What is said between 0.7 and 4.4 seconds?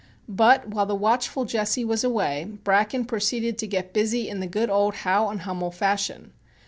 the watchful Jesse was away, Bracken proceeded to get busy in